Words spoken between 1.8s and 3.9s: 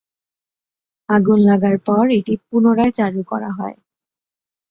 পর এটি পুনরায় চালু করা হয়।